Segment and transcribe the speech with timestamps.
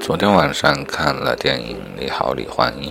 [0.00, 2.90] 昨天晚上看了电影《你好，李焕英》，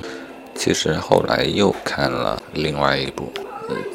[0.53, 3.31] 其实后来又看了另外一部。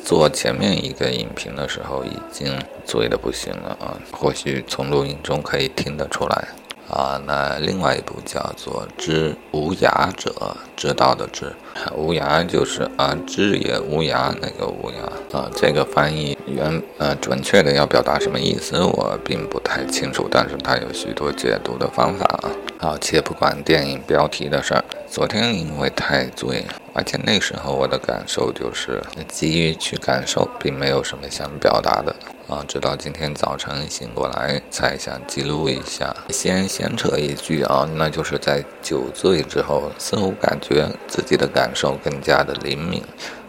[0.05, 2.53] 做前面一个影评的时候，已经
[2.85, 3.97] 醉得不行了啊！
[4.13, 6.49] 或许从录音中可以听得出来。
[6.91, 10.31] 啊，那另外一部叫做《知无涯者》，
[10.77, 11.53] 知道的知，
[11.97, 15.51] 无涯就是啊，知也无涯那个无涯啊。
[15.57, 22.51] 这个翻译原呃准确的要表达什么意思，我并不太清楚，但是它有许多解读的方法啊。
[22.79, 32.15] 好，且不管电影标题的事儿，昨天因为太醉，而且那时候我的感受就是急于去感受，并没有什么想表达的。
[32.49, 36.15] 啊，直到今天早晨醒过来，才想记录一下。
[36.31, 43.03] 先闲扯一句啊，那就是在酒醉之后，似乎感觉自己的感受更加的灵敏，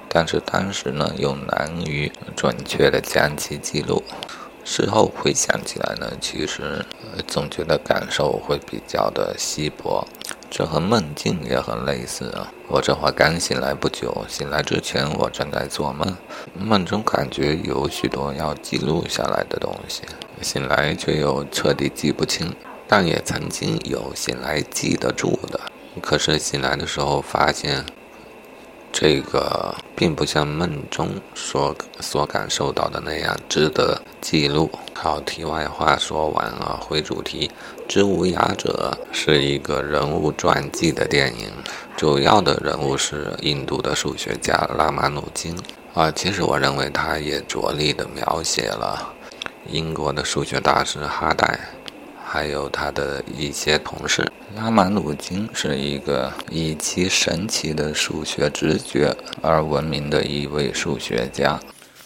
[0.08, 4.04] 但是当时呢，又难于准确的将其记录。
[4.64, 6.84] 事后回想起来呢，其实
[7.28, 10.08] 总觉得感受会比较的稀薄。
[10.50, 12.52] 这和梦境也很类似啊！
[12.68, 16.16] 我这会刚醒来不久，醒来之前我正在做梦，
[16.54, 20.04] 梦中感觉有许多要记录下来的东西，
[20.42, 22.56] 醒来却又彻底记不清，
[22.88, 25.60] 但也曾经有醒来记得住的。
[26.02, 27.86] 可是醒来的时候发现。
[28.98, 34.70] 这个并不像梦中所所感受到的那样值得记录。
[34.94, 37.48] 好，题外话说完了，回主题，
[37.88, 41.52] 《知无涯者》是一个人物传记的电影，
[41.96, 45.56] 主要的人物是印度的数学家拉马努金。
[45.94, 49.14] 啊，其实我认为他也着力的描写了
[49.68, 51.58] 英国的数学大师哈代。
[52.36, 61.58] 还有他的一些同事，拉马努金是一个以其神奇的数学直觉而闻名的一位数学家，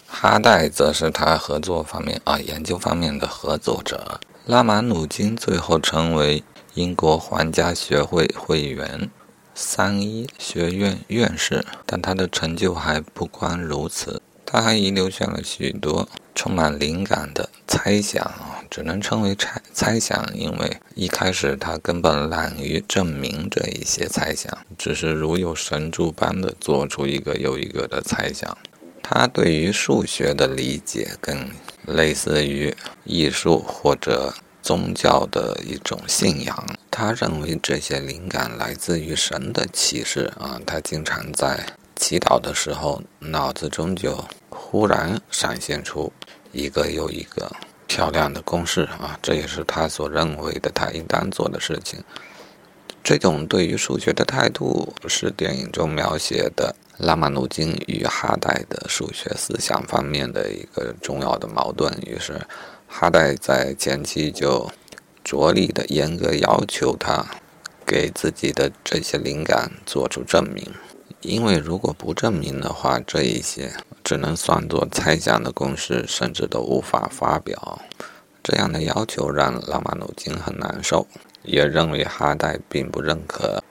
[0.06, 4.20] 哈代则是他合作方面啊研究方面的合作者。
[4.46, 6.44] 拉马努金最后成为
[6.76, 9.10] 英国皇家学会会员、
[9.56, 14.22] 三一学院院士，但他的成就还不光如此。
[14.52, 28.58] 他还遗留下了许多充满灵感的猜想啊，只能称为猜猜想，因为一开始他根本懒于证明这一些猜想，只是如有神助般的做出一个又一个的猜想。
[29.04, 31.52] 他对于数学的理解更
[31.86, 34.34] 类似于艺术或者
[34.64, 36.66] 宗教的一种信仰。
[36.90, 44.26] 他认为这些灵感来自于神的启示啊，他经常在祈祷的时候脑子中就。
[44.72, 46.14] 忽然闪现出
[46.52, 47.52] 一个又一个
[47.88, 49.18] 漂亮的公式啊！
[49.20, 52.04] 这也是他所认为的他应当做的事情。
[53.04, 61.92] 这种对于数学的态度，是电影中描写的拉马努金与哈代的数学思想方面的一个重要的矛盾。
[62.06, 62.40] 于是，
[62.88, 64.72] 哈代在前期就
[65.24, 67.26] 着力的严格要求他
[67.88, 70.64] 给自己的这些灵感做出证明。
[71.22, 73.74] 因为如果不证明的话，这一些
[74.04, 77.80] 只能算作猜想的公式，甚至都无法发表。
[78.42, 81.06] 这样的要求让拉马努金很难受，
[81.44, 83.64] 也认为哈代并不认可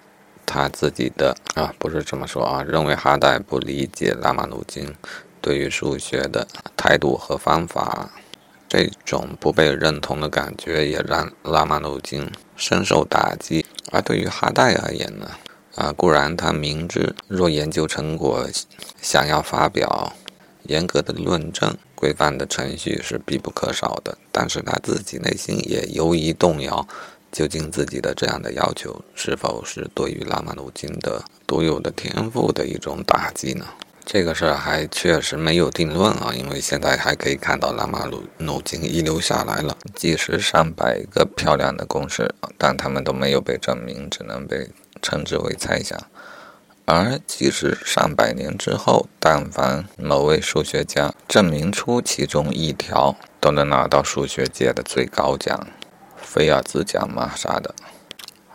[0.47, 4.95] 他自己的啊，不是这么说啊，认为哈代不理解拉马努金
[5.41, 6.47] 对于数学的
[6.77, 8.11] 态度和方法。
[8.69, 13.65] 这种不被认同的感觉也让拉马努金深受打击。
[13.91, 15.31] 而对于哈代而言呢？
[15.75, 18.49] 啊，固然他明知若研究成果
[19.01, 20.13] 想要发表，
[20.65, 26.87] 严格的论证、规范的程序是必不可少的，但是他自己内心也犹疑动摇，
[27.31, 33.65] 究竟自己的这样的要求是否是对于拉马努金的独有的天赋的一种打击呢？
[34.05, 44.69] 这个事儿还确实没有定论啊，因为现在还可以看到拉马努努金遗留下来了几十上百个漂亮的公式，但他们都没有被证明，只能被。
[45.03, 45.99] 称之为猜想，
[46.85, 55.67] 而即使上百年之后，但凡某位数学家证明出其中一条，都能拿到数学界的最高奖——
[56.17, 57.75] 菲尔兹奖嘛啥的。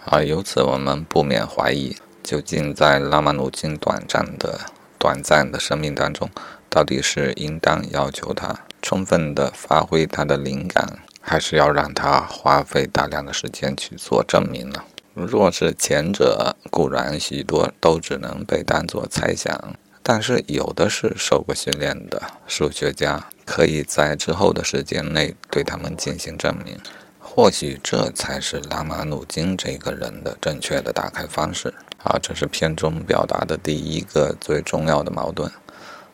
[0.05, 4.59] 而由此，我们不免怀疑，究竟在拉曼努金短暂的、
[4.97, 6.29] 短暂的生命当中，
[6.69, 14.83] 到底是应当要求他充分的发挥他的灵感，还是要让他花费大量的时间去做证明呢？
[15.13, 26.77] 若是前者，固然许多都只能被当作猜想，但是有的是受过训练的数学家，可以在之后的时间内对他们进行证明。
[27.19, 31.73] 或许这才是拉马努金这个人的正确的打开方式。
[31.97, 35.51] 好，这是片中表达的第一个最重要的矛盾。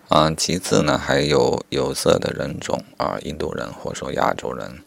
[0.09, 4.79] 啊，其次呢，还有有色的人种啊，印度人或说亚洲人。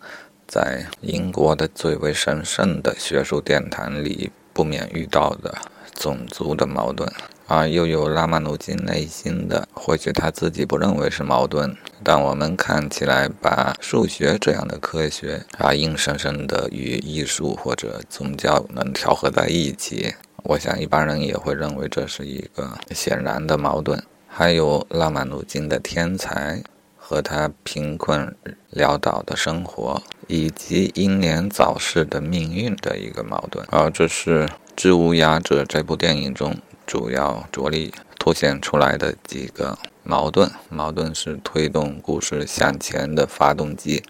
[0.53, 5.57] 在英国的最为神圣的学术殿堂里不免遇到的
[5.95, 7.11] 种族的矛盾。
[7.47, 24.03] 啊，又有拉马努金内心的，或许他自己不认为是矛盾，但我们看起来把数学这样的科学啊，硬生生的与艺术或者宗教能调和在一起，我想一般人也会认为这是一个显然的矛盾。
[24.29, 26.63] 还有拉马努金的天才
[27.13, 28.35] 和他贫困
[28.75, 33.63] 潦倒的生活，以及英年早逝的命运的一个矛盾。
[33.71, 36.57] 而，这是《知无涯者》这部电影中。
[36.85, 44.03] 主要着力凸显出来的几个矛盾，矛盾是推动故事向前的发动机。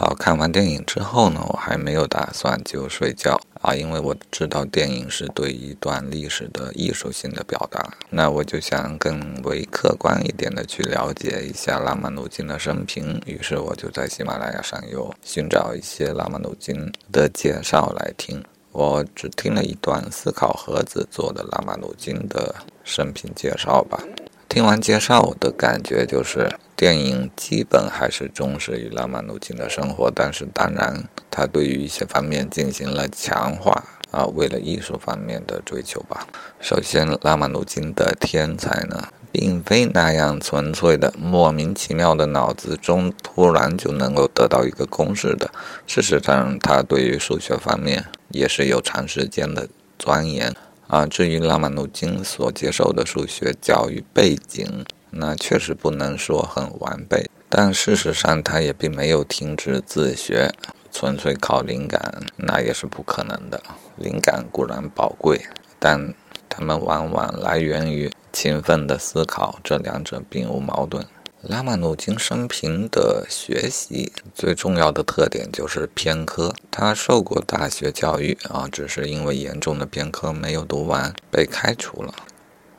[0.00, 7.84] 好看完电影之后呢，我还没有打算就睡觉啊，因为我知道电影是对一段历史的艺术性的表达。
[8.08, 18.40] 那我就想更为客观一点的去了解一下拉马努金的生平，于是我就在喜马拉雅上又寻找一些拉马努金的介绍来听。
[18.70, 22.54] 我只听了一段思考盒子做的拉马努金的
[22.84, 24.00] 生平介绍吧。
[24.48, 26.48] 听完介绍，我的感觉就是
[26.78, 33.82] 电影基本还是忠实于拉马努金的生活，但是当然，他对于一些方面进行了强化
[34.12, 36.28] 啊，为了艺术方面的追求吧。
[36.60, 39.08] 首先，拉马努金的天才呢？
[39.32, 45.50] 并非那样纯粹的莫名其妙的脑子中突然就能够得到一个公式的。
[45.84, 50.54] 事实上，他对于数学方面也是有长时间的钻研
[50.86, 51.04] 啊。
[51.04, 60.52] 至于拉马努金所接受的数学教育背景，那确实不能说很完备，但事实上他也并没有停止自学。
[60.90, 63.62] 纯粹靠灵感，那也是不可能的。
[63.96, 65.40] 灵感固然宝贵，
[65.78, 66.14] 但
[66.48, 68.10] 它们往往来源于。
[68.30, 71.04] 勤奋的思考，这两者并无矛盾。
[71.42, 76.54] 拉马努金生平的学习最重要的特点就是偏科。
[76.70, 82.14] 他受过大学教育啊，只是因为严重的偏科没有读完被开除了。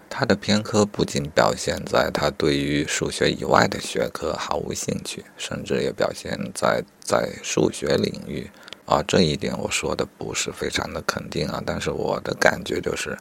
[0.10, 8.50] 他的偏科不仅表现在他对于数学以外的学科毫无兴趣，甚至也表现在在数学领域。
[8.86, 13.16] 啊，这一点我说的不是非常的肯定啊，但是我的感觉就是，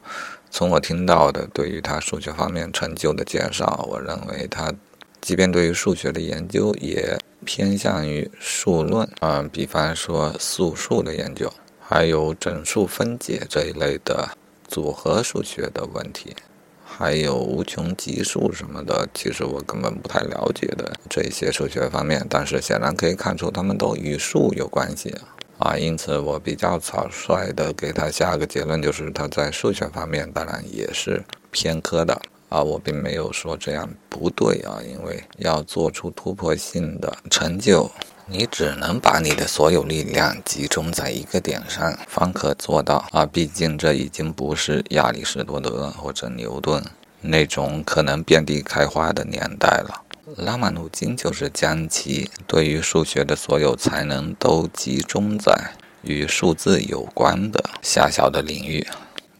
[0.49, 4.73] 从我听到的对于他数学方面成就的介绍，我认为他
[5.21, 7.15] 即便对于数学的研究也
[7.45, 14.27] 偏向于数论啊，比方说素数的研究，还有整数分解这一类的
[14.67, 16.35] 组合数学的问题，
[16.99, 25.15] 还有无穷级数什么的，其实我根本不太了解的这些数学方面，但是显然可以看出他们都与数有关系。
[25.59, 32.61] 啊，因此我比较草率的给他下个结论，就是他在数学方面当然也是偏科的啊。
[32.61, 37.89] 我并没有说这样不对啊，因为要做出突破性的成就，
[38.31, 43.25] 你只能把你的所有力量集中在一个点上，方可做到啊。
[43.25, 46.83] 毕竟这已经不是亚里士多德或者牛顿
[47.21, 50.03] 那种可能遍地开花的年代了。
[50.37, 55.51] 拉马努金就是将其对于数学的所有才能都集中在
[56.03, 58.85] 与数字有关的狭小的领域，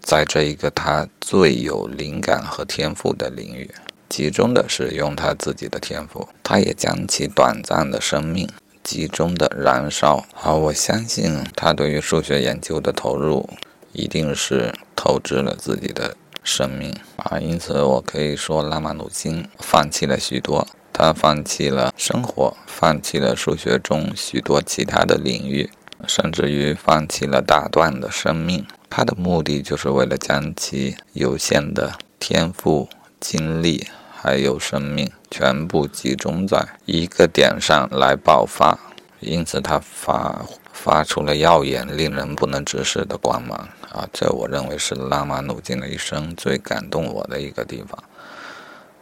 [0.01, 3.69] 在这一个他最有灵感和天赋的领域，
[4.09, 8.49] 集中的使用他自己的天赋，他也将其短暂的生命
[8.89, 10.25] 集中的燃烧。
[10.33, 13.47] 好，我相信他对于数学研究的投入，
[13.93, 17.37] 一定是透支了自己的生命啊！
[17.39, 20.67] 因此，我可以说拉马努金放弃了许多。
[20.91, 25.69] 他放弃了生活，放弃了数学中许多其他的领域，
[26.07, 28.65] 甚至于放弃了大段的生命。
[28.89, 38.77] 他的目的就是为了将其有限的天赋、精力还有生命全部集中在一个点上来爆发。
[39.19, 44.07] 因此，它发发出了耀眼、令人不能直视的光芒啊！
[44.13, 48.01] 这我认为是拉玛努金的一生最感动我的一个地方。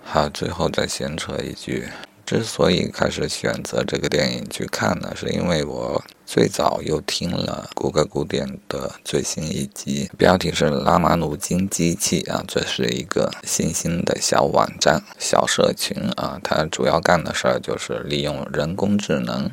[0.04, 1.88] 好，最后再闲扯一句，
[2.28, 19.50] 之所以开始选择这个电影去看呢，是因为我最早又听了谷歌古典的最新一集，标题是《拉马努金机器》啊，这是一个新兴的小网站、小社群啊，它主要干的事儿就是利用人工智能，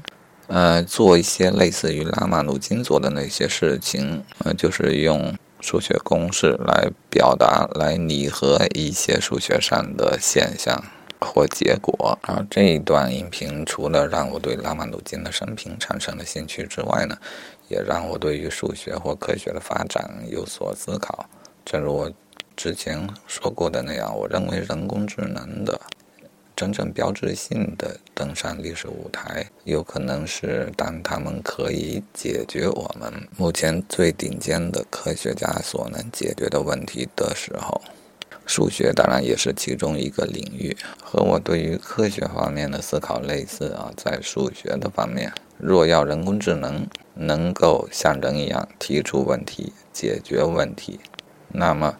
[0.49, 5.33] 呃，做一些类似于拉马努金做的那些事情，呃，就是用。
[5.61, 10.85] 数学公式来表达、来拟合一些数学上的现象
[11.25, 12.19] 或结果。
[12.23, 17.17] 而这一段影评除了让我对拉马努金的生平产生了兴趣之外呢，
[17.69, 21.27] 也让我对于数学或科学的发展有所思考。
[21.65, 22.13] 正如我
[22.57, 25.81] 之前说过的那样，我认为人工智能的
[26.55, 37.81] 真正标志性的登上历史舞台，有可能是当他们可以解决我们目前最顶尖的科学家所能解决的问题的时候。
[38.47, 43.91] 数学当然也是其中一个领域，和我对于科学方面的思考类似啊。
[43.97, 51.01] 在数学的方面，若要人工智能能够像人一样提出问题、解决问题，
[51.49, 51.97] 那么。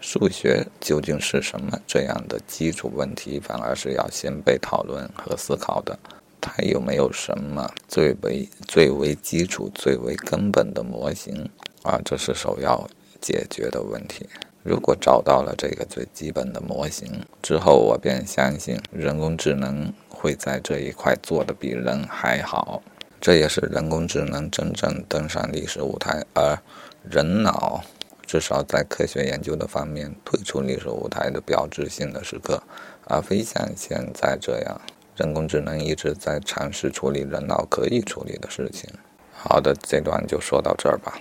[0.00, 1.76] 数学究竟是什么？
[1.84, 5.98] 这样的基础问题反而是要先被讨论和思考的。
[6.40, 11.50] 它有没有什么最为最为基础、最为根本的模型
[11.82, 12.00] 啊？
[12.04, 12.88] 这是首要
[13.20, 14.24] 解决的问题。
[14.68, 22.82] 如果找到了这个最基本的模型之后，我便相信人工智能会在这一块做得比人还好。
[23.18, 26.58] 这也是人工智能真正登上历史舞台，而
[27.08, 27.82] 人脑。
[28.26, 32.62] 至少在科学研究的方面退出历史舞台的标志性的时刻，
[33.06, 34.78] 而非像现在这样，
[35.16, 38.90] 人工智能一直在尝试处理人脑可以处理的事情。
[39.32, 41.18] 好的，这段就说到这儿吧。